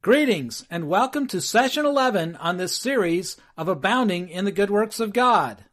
[0.00, 5.00] Greetings and welcome to session 11 on this series of Abounding in the Good Works
[5.00, 5.64] of God.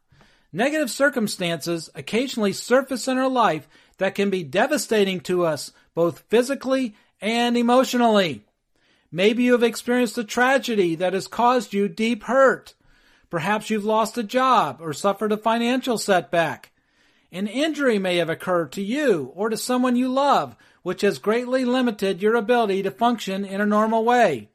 [0.51, 3.67] Negative circumstances occasionally surface in our life
[3.99, 8.43] that can be devastating to us both physically and emotionally.
[9.11, 12.73] Maybe you have experienced a tragedy that has caused you deep hurt.
[13.29, 16.71] Perhaps you've lost a job or suffered a financial setback.
[17.31, 20.55] An injury may have occurred to you or to someone you love,
[20.85, 24.47] which has greatly limited your ability to function in a normal way.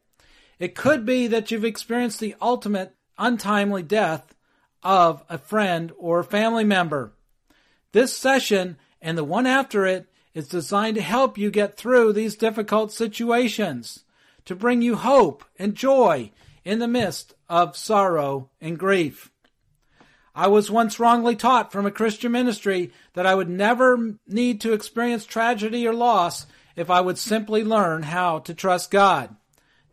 [0.61, 4.33] It could be that you've experienced the ultimate untimely death
[4.81, 7.13] of a friend or family member.
[7.91, 12.37] This session and the one after it is designed to help you get through these
[12.37, 14.05] difficult situations,
[14.45, 16.31] to bring you hope and joy
[16.65, 19.33] in the midst of sorrow and grief.
[20.41, 24.73] I was once wrongly taught from a Christian ministry that I would never need to
[24.73, 29.37] experience tragedy or loss if I would simply learn how to trust God.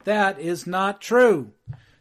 [0.06, 1.52] That is not true.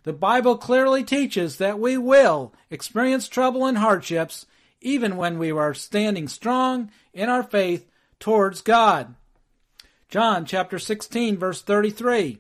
[0.05, 4.47] The Bible clearly teaches that we will experience trouble and hardships
[4.81, 9.17] even when we are standing strong in our faith towards God.
[10.09, 12.39] John chapter 16 verse 33.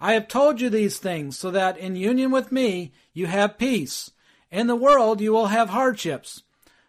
[0.00, 4.10] I have told you these things so that in union with me you have peace.
[4.50, 6.42] In the world you will have hardships,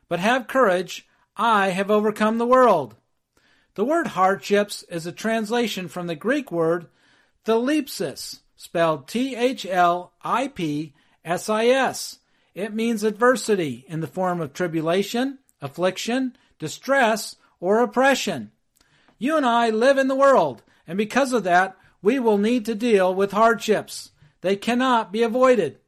[0.07, 2.95] but have courage, I have overcome the world.
[3.75, 6.87] The word hardships is a translation from the Greek word
[7.45, 9.69] thlipsis, spelled T-H-L-I-P-S-I-S.
[12.55, 18.51] It means adversity in the form of tribulation, affliction, distress, or oppression.
[19.17, 22.75] You and I live in the world, and because of that, we will need to
[22.75, 24.11] deal with hardships.
[24.41, 25.79] They cannot be avoided.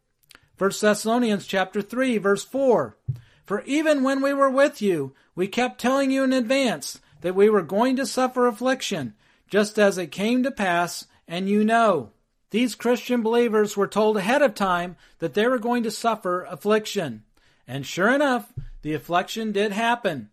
[0.59, 2.97] 1 Thessalonians chapter 3 verse 4.
[3.45, 7.49] For even when we were with you, we kept telling you in advance that we
[7.49, 9.13] were going to suffer affliction,
[9.49, 12.11] just as it came to pass, and you know.
[12.51, 17.23] These Christian believers were told ahead of time that they were going to suffer affliction.
[17.65, 20.29] And sure enough, the affliction did happen.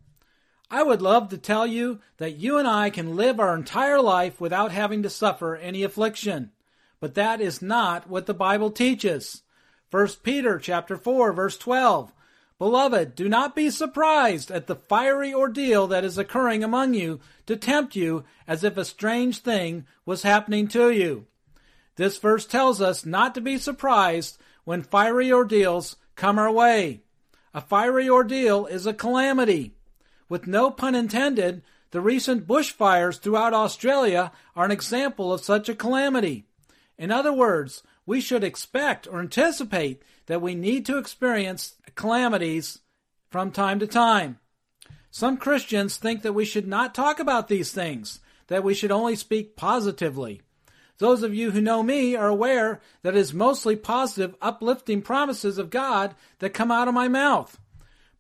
[0.69, 4.41] I would love to tell you that you and I can live our entire life
[4.41, 6.51] without having to suffer any affliction.
[6.99, 9.43] But that is not what the Bible teaches.
[9.91, 12.13] 1 Peter chapter 4 verse 12.
[12.59, 17.55] Beloved, do not be surprised at the fiery ordeal that is occurring among you to
[17.55, 21.27] tempt you as if a strange thing was happening to you.
[21.97, 27.03] This verse tells us not to be surprised when fiery ordeals come our way.
[27.55, 29.75] A fiery ordeal is a calamity.
[30.29, 35.75] With no pun intended, the recent bushfires throughout Australia are an example of such a
[35.75, 36.47] calamity.
[36.99, 42.79] In other words, we should expect or anticipate that we need to experience calamities
[43.29, 44.39] from time to time.
[45.11, 49.17] Some Christians think that we should not talk about these things, that we should only
[49.17, 50.43] speak positively.
[50.99, 55.59] Those of you who know me are aware that it is mostly positive, uplifting promises
[55.59, 57.59] of God that come out of my mouth.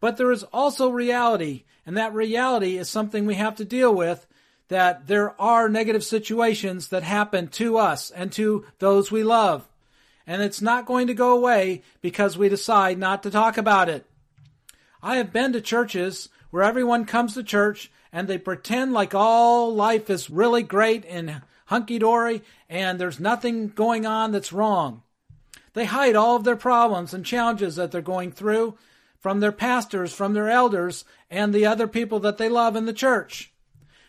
[0.01, 4.27] But there is also reality, and that reality is something we have to deal with
[4.69, 9.67] that there are negative situations that happen to us and to those we love
[10.27, 14.07] and it's not going to go away because we decide not to talk about it.
[15.03, 19.75] I have been to churches where everyone comes to church and they pretend like all
[19.75, 25.03] life is really great and hunky dory and there's nothing going on that's wrong.
[25.75, 28.79] They hide all of their problems and challenges that they're going through
[29.19, 32.93] from their pastors, from their elders, and the other people that they love in the
[32.93, 33.53] church.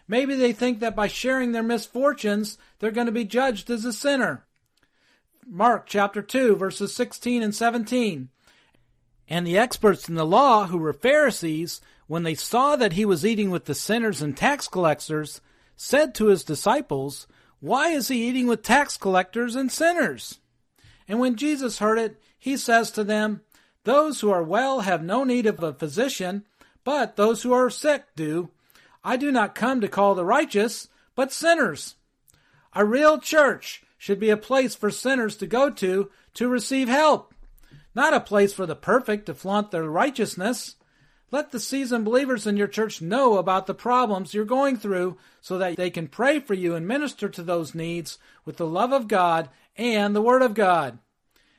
[0.08, 3.92] Maybe they think that by sharing their misfortunes, they're going to be judged as a
[3.92, 4.46] sinner.
[5.50, 8.28] Mark chapter 2, verses 16 and 17.
[9.30, 13.26] And the experts in the law, who were Pharisees, when they saw that he was
[13.26, 15.40] eating with the sinners and tax collectors,
[15.78, 17.28] said to his disciples,
[17.62, 20.40] Why is he eating with tax collectors and sinners?
[21.08, 23.40] And when Jesus heard it, he says to them,
[23.86, 26.46] Those who are well have no need of a physician,
[26.84, 28.50] but those who are sick do.
[29.02, 31.96] I do not come to call the righteous, but sinners.
[32.74, 37.34] A real church should be a place for sinners to go to to receive help,
[37.94, 40.78] not a place for the perfect to flaunt their righteousness.
[41.30, 45.58] Let the seasoned believers in your church know about the problems you're going through so
[45.58, 49.10] that they can pray for you and minister to those needs with the love of
[49.10, 51.00] God and the Word of God.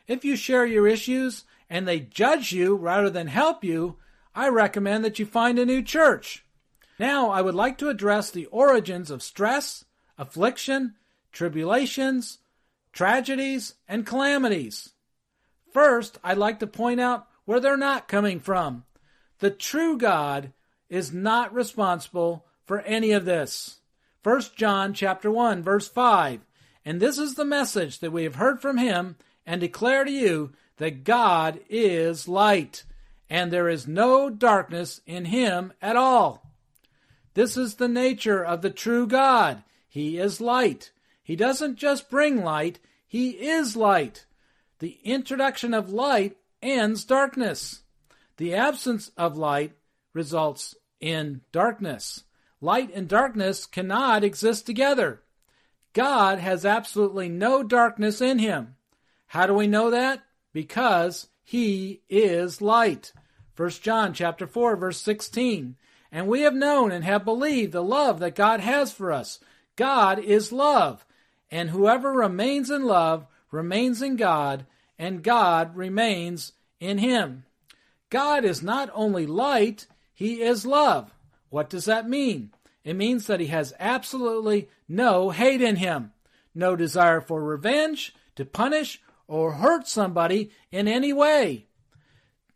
[0.06, 3.98] If you share your issues and they judge you rather than help you,
[4.34, 6.46] I recommend that you find a new church.
[6.98, 9.84] Now, I would like to address the origins of stress,
[10.16, 10.94] affliction,
[11.38, 12.38] tribulations,
[12.93, 14.90] tragedies, and calamities.
[15.73, 18.82] First, I'd like to point out where they're not coming from.
[19.38, 20.52] The true God
[20.88, 23.79] is not responsible for any of this.
[24.25, 26.40] 1 John chapter 1 verse 5.
[26.85, 29.14] And this is the message that we have heard from him
[29.46, 32.82] and declare to you that God is light,
[33.31, 36.52] and there is no darkness in him at all.
[37.35, 39.62] This is the nature of the true God.
[39.88, 40.90] He is light.
[41.28, 44.25] He doesn't just bring light, he is light.
[44.78, 47.82] The introduction of light ends darkness.
[48.38, 49.72] The absence of light
[50.14, 52.25] results in darkness.
[52.62, 55.20] Light and darkness cannot exist together.
[55.92, 58.76] God has absolutely no darkness in him.
[59.26, 60.22] How do we know that?
[60.54, 63.12] Because he is light.
[63.54, 65.76] 1 John chapter 4 verse 16.
[66.10, 69.40] And we have known and have believed the love that God has for us.
[69.76, 71.04] God is love.
[71.50, 74.66] And whoever remains in love remains in God,
[74.98, 77.44] and God remains in him.
[78.10, 81.14] God is not only light, he is love.
[81.50, 82.52] What does that mean?
[82.84, 86.12] It means that he has absolutely no hate in him,
[86.54, 91.66] no desire for revenge, to punish, or hurt somebody in any way.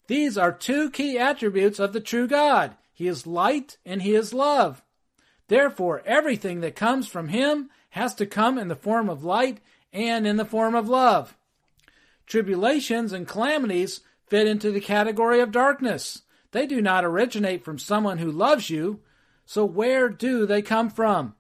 [0.06, 2.76] These are two key attributes of the true God.
[2.92, 4.82] He is light and he is love.
[5.48, 9.58] Therefore, everything that comes from him has to come in the form of light
[9.92, 11.36] and in the form of love.
[12.26, 16.22] Tribulations and calamities fit into the category of darkness.
[16.52, 19.00] They do not originate from someone who loves you.
[19.44, 21.34] So where do they come from?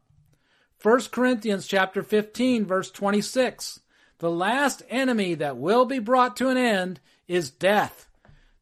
[0.82, 3.80] 1 Corinthians chapter 15 verse 26.
[4.18, 8.10] The last enemy that will be brought to an end is death.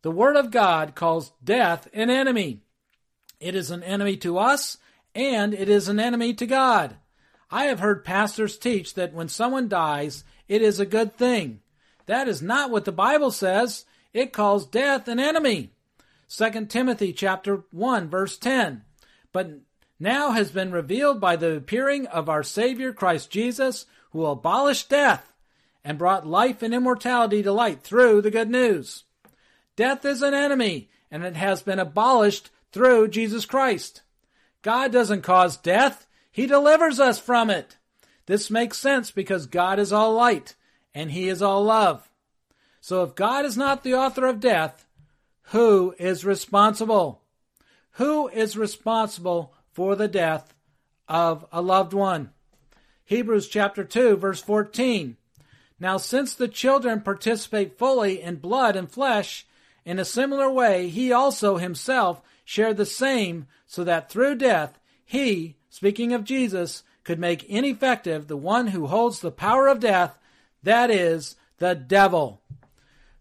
[0.03, 2.61] The word of God calls death an enemy.
[3.41, 4.79] It is an enemy to us
[5.13, 6.95] and it is an enemy to God.
[7.51, 11.61] I have heard pastors teach that when someone dies, it is a good thing.
[12.07, 13.85] That is not what the Bible says.
[14.13, 15.73] It calls death an enemy.
[16.29, 18.83] 2 Timothy chapter 1 verse 10.
[19.33, 19.51] But
[19.99, 25.33] now has been revealed by the appearing of our Savior Christ Jesus, who abolished death
[25.85, 29.05] and brought life and immortality to light through the good news.
[29.77, 34.03] Death is an enemy, and it has been abolished through Jesus Christ.
[34.63, 37.77] God doesn't cause death, He delivers us from it.
[38.27, 40.55] This makes sense because God is all light
[40.95, 42.09] and He is all love.
[42.81, 44.87] So if God is not the author of death,
[45.51, 47.23] who is responsible?
[47.93, 50.55] Who is responsible for the death
[51.09, 52.31] of a loved one?
[53.05, 55.17] Hebrews chapter 2 verse 14.
[55.81, 59.47] Now since the children participate fully in blood and flesh,
[59.85, 65.57] in a similar way he also himself shared the same so that through death he,
[65.71, 70.19] speaking of Jesus, could make ineffective the one who holds the power of death,
[70.63, 72.43] that is, the devil.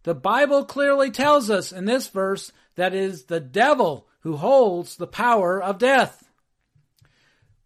[0.04, 4.96] The Bible clearly tells us in this verse that it is the devil who holds
[4.96, 6.30] the power of death.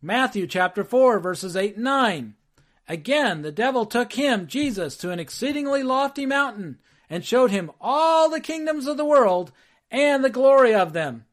[0.01, 2.35] Matthew chapter 4 verses 8 and 9.
[2.89, 8.29] Again, the devil took him, Jesus, to an exceedingly lofty mountain and showed him all
[8.29, 9.51] the kingdoms of the world
[9.89, 11.25] and the glory of them.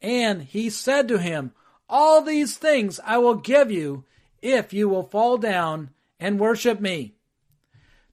[0.00, 1.52] And he said to him,
[1.88, 4.04] All these things I will give you
[4.42, 7.14] if you will fall down and worship me.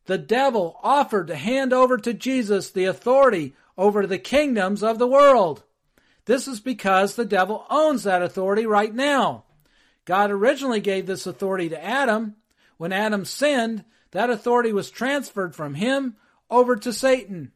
[0.06, 5.08] The devil offered to hand over to Jesus the authority over the kingdoms of the
[5.08, 5.64] world.
[6.26, 9.46] This is because the devil owns that authority right now.
[10.06, 12.36] God originally gave this authority to Adam.
[12.78, 16.16] When Adam sinned, that authority was transferred from him
[16.50, 17.52] over to Satan.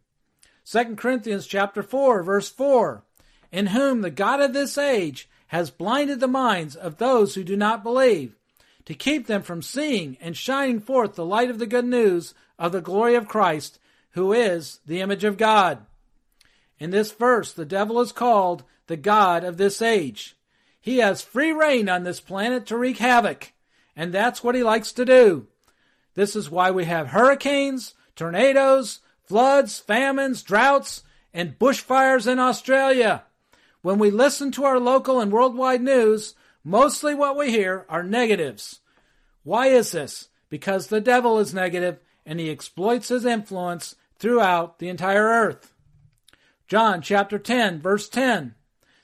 [0.65, 3.03] 2 Corinthians chapter 4 verse 4
[3.51, 7.55] in whom the God of this age has blinded the minds of those who do
[7.55, 8.35] not believe
[8.83, 12.73] to keep them from seeing and shining forth the light of the good news of
[12.73, 13.79] the glory of Christ
[14.11, 15.85] who is the image of God.
[16.77, 20.35] In this verse, the devil is called the God of this age.
[20.81, 23.53] He has free reign on this planet to wreak havoc,
[23.95, 25.47] and that's what he likes to do.
[26.15, 33.23] This is why we have hurricanes, tornadoes, floods, famines, droughts, and bushfires in Australia.
[33.85, 38.79] When we listen to our local and worldwide news, mostly what we hear are negatives.
[39.43, 40.29] Why is this?
[40.49, 45.75] Because the devil is negative and he exploits his influence throughout the entire earth.
[46.67, 48.55] John chapter 10 verse 10.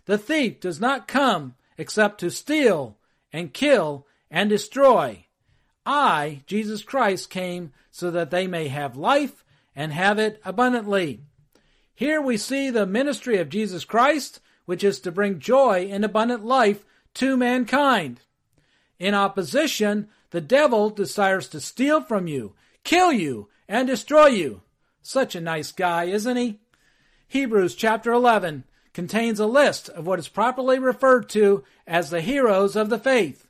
[0.06, 2.98] The thief does not come except to steal
[3.32, 5.28] and kill and destroy.
[5.86, 9.46] I, Jesus Christ, came so that they may have life
[9.76, 11.22] and have it abundantly.
[11.94, 16.46] Here we see the ministry of Jesus Christ, which is to bring joy and abundant
[16.46, 16.84] life
[17.16, 18.22] to mankind.
[19.00, 22.54] In opposition, the devil desires to steal from you,
[22.84, 24.62] kill you, and destroy you.
[25.02, 26.60] Such a nice guy, isn't he?
[27.28, 32.76] Hebrews chapter 11 contains a list of what is properly referred to as the heroes
[32.76, 33.48] of the faith.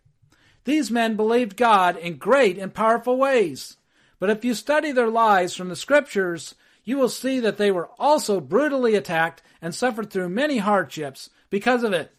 [0.63, 3.77] These men believed God in great and powerful ways.
[4.19, 6.53] But if you study their lives from the scriptures,
[6.83, 11.83] you will see that they were also brutally attacked and suffered through many hardships because
[11.83, 12.11] of it.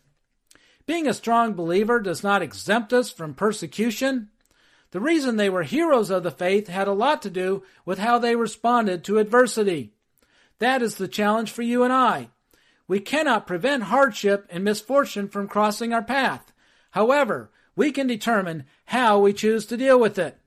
[0.87, 4.29] Being a strong believer does not exempt us from persecution.
[4.91, 8.19] The reason they were heroes of the faith had a lot to do with how
[8.19, 9.93] they responded to adversity.
[10.59, 12.29] That is the challenge for you and I.
[12.87, 16.53] We cannot prevent hardship and misfortune from crossing our path.
[16.91, 20.39] However, we can determine how we choose to deal with it.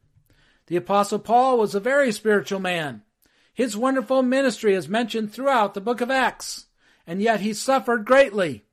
[0.67, 3.01] The Apostle Paul was a very spiritual man.
[3.55, 6.65] His wonderful ministry is mentioned throughout the book of Acts,
[7.07, 8.65] and yet he suffered greatly.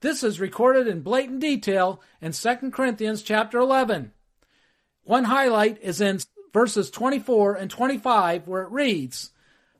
[0.00, 4.12] This is recorded in blatant detail in 2 Corinthians chapter 11.
[5.02, 6.20] One highlight is in
[6.52, 9.30] verses 24 and 25 where it reads,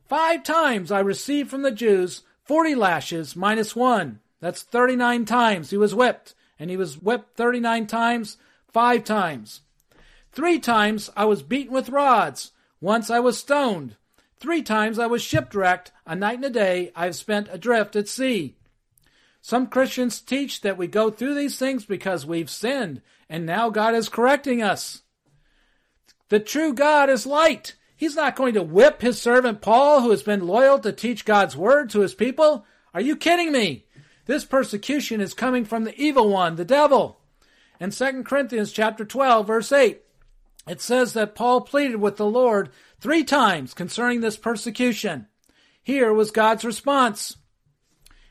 [0.07, 4.21] Five times I received from the Jews 40 lashes minus one.
[4.40, 9.61] That's 39 times he was whipped and he was whipped 39 times, five times.
[10.33, 12.52] Three times I was beaten with rods.
[12.81, 13.97] Once I was stoned.
[14.40, 15.92] Three times I was shipwrecked.
[16.07, 18.57] A night and a day I have spent adrift at sea.
[19.40, 23.95] Some Christians teach that we go through these things because we've sinned, and now God
[23.95, 25.02] is correcting us.
[26.28, 27.75] The true God is light.
[27.97, 31.57] He's not going to whip his servant Paul, who has been loyal to teach God's
[31.57, 32.64] word to his people.
[32.95, 33.87] Are you kidding me?
[34.26, 37.18] This persecution is coming from the evil one, the devil.
[37.80, 40.02] In 2 Corinthians chapter 12 verse 8,
[40.68, 42.68] it says that Paul pleaded with the Lord
[43.00, 45.26] three times concerning this persecution.
[45.83, 47.37] Here was God's response.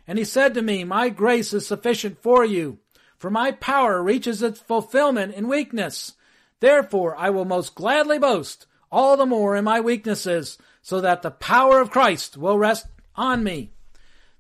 [0.06, 2.80] And he said to me, My grace is sufficient for you,
[3.18, 6.14] for my power reaches its fulfillment in weakness.
[6.60, 11.32] Therefore I will most gladly boast all the more in my weaknesses, so that the
[11.32, 13.72] power of Christ will rest on me.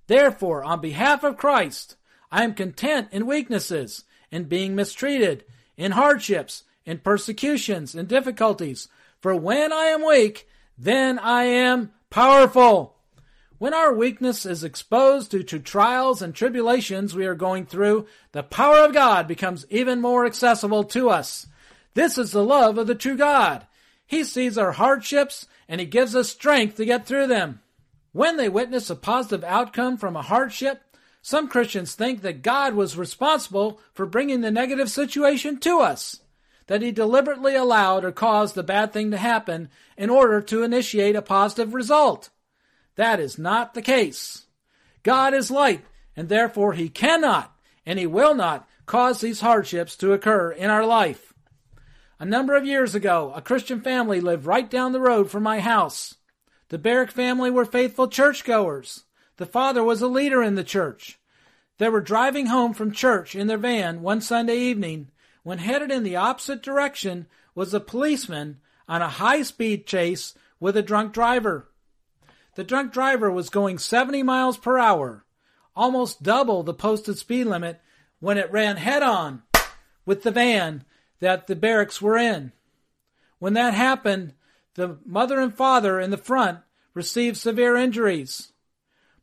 [0.08, 1.98] Therefore, on behalf of Christ,
[2.32, 5.44] I am content in weaknesses, in being mistreated,
[5.76, 8.88] in hardships, in persecutions, in difficulties.
[9.22, 10.48] For when I am weak,
[10.78, 12.96] then I am powerful.
[13.58, 18.44] When our weakness is exposed due to trials and tribulations we are going through, the
[18.44, 21.48] power of God becomes even more accessible to us.
[21.96, 23.66] This is the love of the true God.
[24.06, 27.62] He sees our hardships and He gives us strength to get through them.
[28.12, 30.84] When they witness a positive outcome from a hardship,
[31.24, 36.22] some Christians think that God was responsible for bringing the negative situation to us,
[36.68, 41.16] that He deliberately allowed or caused the bad thing to happen in order to initiate
[41.16, 42.30] a positive result.
[42.96, 44.46] That is not the case.
[45.04, 45.84] God is light,
[46.16, 47.54] and therefore He cannot
[47.86, 51.34] and He will not cause these hardships to occur in our life.
[52.20, 55.60] A number of years ago, a Christian family lived right down the road from my
[55.60, 56.16] house.
[56.70, 59.04] The Barrick family were faithful churchgoers.
[59.38, 61.20] The father was a leader in the church.
[61.78, 65.12] They were driving home from church in their van one Sunday evening
[65.48, 67.26] when headed in the opposite direction
[67.56, 71.70] was a policeman on a high speed chase with a drunk driver.
[72.56, 75.24] The drunk driver was going 70 miles per hour,
[75.74, 77.80] almost double the posted speed limit
[78.20, 79.44] when it ran head on
[80.06, 80.84] with the van
[81.22, 82.52] that the Barricks were in.
[83.40, 84.34] When that happened,
[84.74, 86.60] the mother and father in the front
[86.94, 88.52] received severe injuries.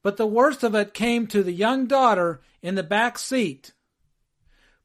[0.02, 3.73] But the worst of it came to the young daughter in the back seat.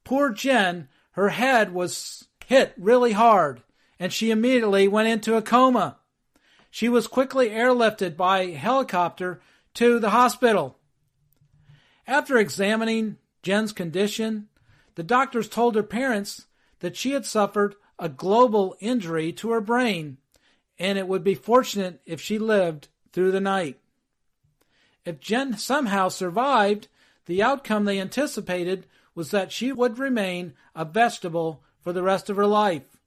[0.04, 3.62] Poor Jen, her head was hit really hard,
[3.98, 5.98] and she immediately went into a coma.
[6.70, 9.40] She was quickly airlifted by helicopter
[9.74, 10.78] to the hospital.
[12.06, 14.48] After examining Jen's condition,
[14.94, 16.46] the doctors told her parents
[16.80, 20.18] that she had suffered a global injury to her brain
[20.80, 23.78] and it would be fortunate if she lived through the night.
[25.04, 26.88] If Jen somehow survived,
[27.26, 32.36] the outcome they anticipated was that she would remain a vegetable for the rest of
[32.36, 32.98] her life.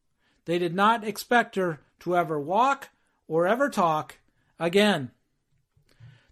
[0.46, 2.90] They did not expect her to ever walk
[3.28, 4.20] or ever talk
[4.60, 5.12] again.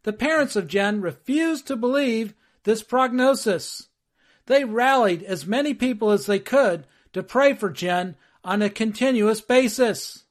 [0.03, 3.87] The parents of Jen refused to believe this prognosis.
[4.47, 9.41] They rallied as many people as they could to pray for Jen on a continuous
[9.41, 10.23] basis.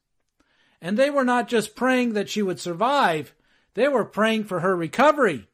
[0.82, 3.34] And they were not just praying that she would survive,
[3.74, 5.46] they were praying for her recovery.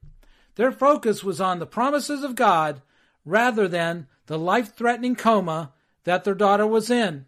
[0.54, 2.80] Their focus was on the promises of God
[3.26, 5.72] rather than the life threatening coma
[6.04, 7.26] that their daughter was in.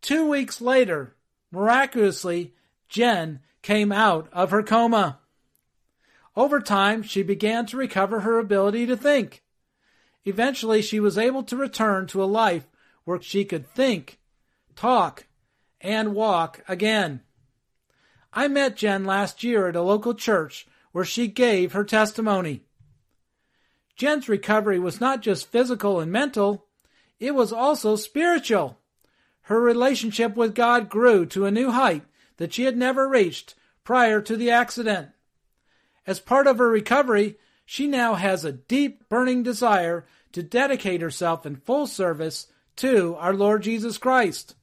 [0.00, 1.16] Two weeks later,
[1.50, 2.54] miraculously,
[2.88, 5.18] Jen came out of her coma.
[6.36, 9.42] Over time, she began to recover her ability to think.
[10.24, 12.68] Eventually, she was able to return to a life
[13.04, 14.18] where she could think,
[14.74, 15.26] talk,
[15.80, 17.22] and walk again.
[18.32, 22.65] I met Jen last year at a local church where she gave her testimony.
[23.96, 26.66] Jen's recovery was not just physical and mental,
[27.18, 28.78] it was also spiritual.
[29.42, 32.02] Her relationship with God grew to a new height
[32.36, 35.08] that she had never reached prior to the accident.
[36.06, 41.46] As part of her recovery, she now has a deep burning desire to dedicate herself
[41.46, 44.54] in full service to our Lord Jesus Christ.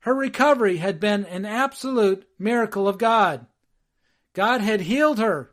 [0.00, 3.46] Her recovery had been an absolute miracle of God.
[4.32, 5.52] God had healed her.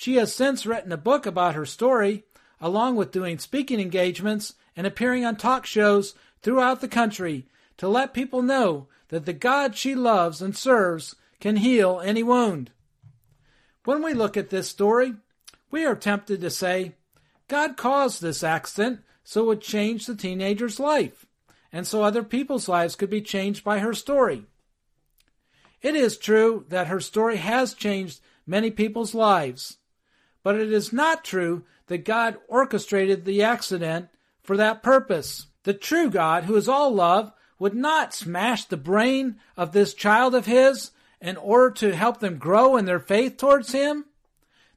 [0.00, 2.22] She has since written a book about her story,
[2.60, 8.14] along with doing speaking engagements and appearing on talk shows throughout the country to let
[8.14, 12.70] people know that the God she loves and serves can heal any wound.
[13.86, 15.14] When we look at this story,
[15.68, 16.94] we are tempted to say,
[17.48, 21.26] God caused this accident so it would change the teenager's life,
[21.72, 24.46] and so other people's lives could be changed by her story.
[25.82, 29.78] It is true that her story has changed many people's lives,
[30.48, 34.08] but it is not true that God orchestrated the accident
[34.42, 35.48] for that purpose.
[35.64, 40.34] The true God, who is all love, would not smash the brain of this child
[40.34, 40.90] of his
[41.20, 44.06] in order to help them grow in their faith towards him.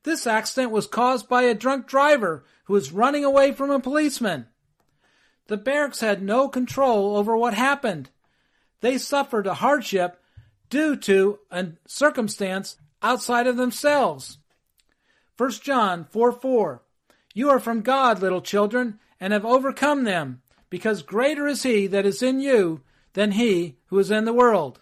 [0.04, 4.48] This accident was caused by a drunk driver who was running away from a policeman.
[5.48, 8.10] The Barricks had no control over what happened.
[8.82, 10.22] They suffered a hardship
[10.70, 14.38] due to a circumstance outside of themselves.
[15.42, 16.84] 1 John 4 4.
[17.34, 22.06] You are from God, little children, and have overcome them, because greater is he that
[22.06, 22.82] is in you
[23.14, 24.82] than he who is in the world.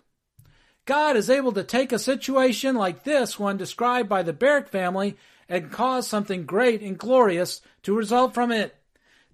[0.84, 5.16] God is able to take a situation like this one described by the Barrick family
[5.48, 8.76] and cause something great and glorious to result from it.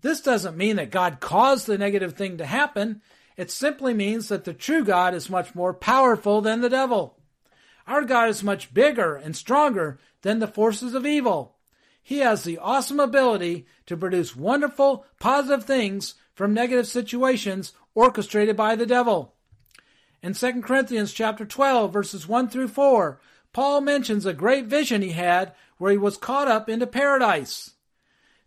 [0.02, 3.02] This doesn't mean that God caused the negative thing to happen.
[3.36, 7.15] It simply means that the true God is much more powerful than the devil.
[7.88, 11.56] Our God is much bigger and stronger than the forces of evil.
[12.02, 18.76] He has the awesome ability to produce wonderful, positive things from negative situations orchestrated by
[18.76, 19.34] the devil.
[20.22, 23.20] In 2 Corinthians chapter 12 verses 1 through 4,
[23.54, 27.72] Paul mentions a great vision he had where he was caught up into paradise.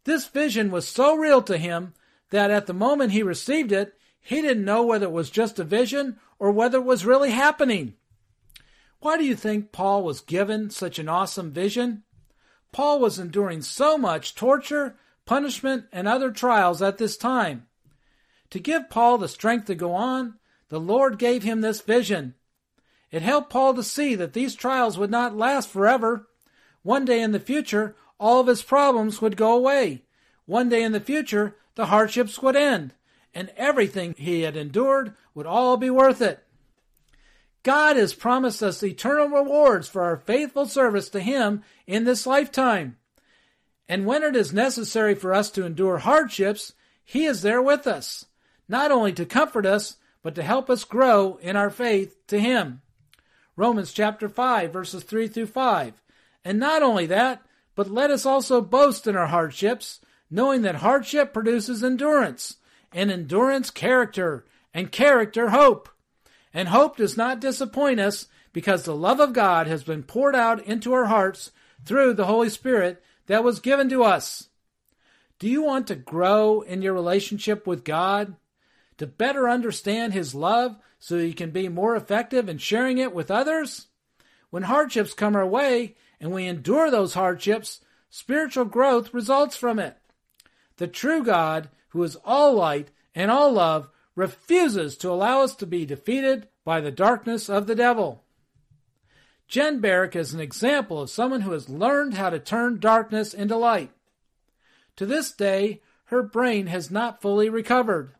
[0.05, 1.94] This vision was so real to him
[2.31, 5.64] that at the moment he received it, he didn't know whether it was just a
[5.64, 7.94] vision or whether it was really happening.
[9.01, 12.03] Why do you think Paul was given such an awesome vision?
[12.73, 17.67] Paul was enduring so much torture, punishment, and other trials at this time.
[18.51, 20.35] To give Paul the strength to go on,
[20.69, 22.35] the Lord gave him this vision.
[23.11, 26.29] It helped Paul to see that these trials would not last forever.
[26.83, 30.03] One day in the future, all of his problems would go away.
[30.45, 32.95] One day in the future, the hardships would end,
[33.33, 36.45] and everything he had endured would all be worth it.
[37.68, 42.96] God has promised us eternal rewards for our faithful service to Him in this lifetime.
[43.87, 46.72] And when it is necessary for us to endure hardships,
[47.04, 48.24] He is there with us
[48.70, 52.81] not only to comfort us, but to help us grow in our faith to Him.
[53.54, 56.00] Romans chapter 5, verses 3 through 5.
[56.46, 57.42] And not only that,
[57.74, 60.00] but let us also boast in our hardships,
[60.31, 62.57] knowing that hardship produces endurance,
[62.92, 65.90] and endurance character, and character hope.
[66.59, 70.61] And hope does not disappoint us because the love of God has been poured out
[70.66, 71.53] into our hearts
[71.85, 74.49] through the Holy Spirit that was given to us.
[75.38, 78.35] Do you want to grow in your relationship with God?
[78.97, 83.31] to better understand His love so you can be more effective in sharing it with
[83.31, 83.87] others?
[84.51, 89.97] When hardships come our way and we endure those hardships, spiritual growth results from it.
[90.79, 95.66] The true God, who is all light and all love, refuses to allow us to
[95.66, 98.24] be defeated by the darkness of the devil.
[99.46, 103.57] Jen Barrick is an example of someone who has learned how to turn darkness into
[103.57, 103.90] light.
[104.96, 108.14] To this day, her brain has not fully recovered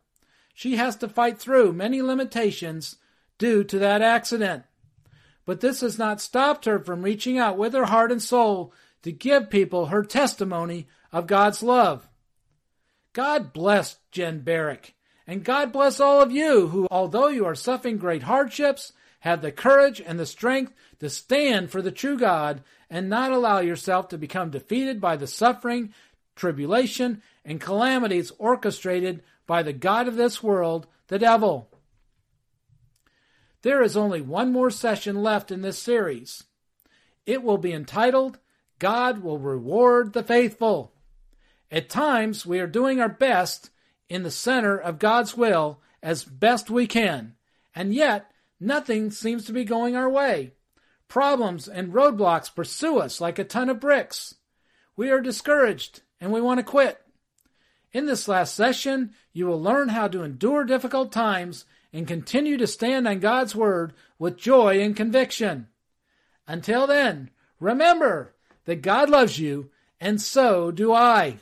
[0.59, 2.97] she has to fight through many limitations
[3.37, 4.65] due to that accident.
[5.45, 9.13] But this has not stopped her from reaching out with her heart and soul to
[9.13, 12.09] give people her testimony of God's love.
[13.13, 14.95] God bless Jen Barrick,
[15.29, 19.51] and God bless all of you who, although you are suffering great hardships, have the
[19.51, 24.17] courage and the strength to stand for the true God and not allow yourself to
[24.17, 25.93] become defeated by the suffering,
[26.35, 31.69] tribulation, and calamities orchestrated by the God of this world, the devil.
[33.61, 36.45] There is only one more session left in this series.
[37.27, 38.39] It will be entitled,
[38.79, 40.91] God Will Reward the Faithful.
[41.69, 43.69] At times, we are doing our best
[44.09, 47.35] in the center of God's will as best we can,
[47.73, 50.53] and yet nothing seems to be going our way.
[51.07, 54.35] Problems and roadblocks pursue us like a ton of bricks.
[54.95, 57.01] We are discouraged and we want to quit.
[57.91, 62.67] In this last session, you will learn how to endure difficult times and continue to
[62.67, 65.67] stand on God's Word with joy and conviction.
[66.47, 71.37] Until then, remember that God loves you, and so do I.